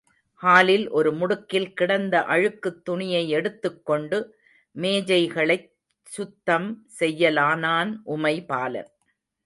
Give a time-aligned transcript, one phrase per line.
[0.41, 4.19] ஹாலில் ஒரு முடுக்கில் கிடந்த அழுக்குத் துணியை எடுத்துக் கொண்டு
[4.75, 5.69] மேஜைகளைச்
[6.07, 8.91] சுத்தம் செய்யலானான், உமைபாலன்.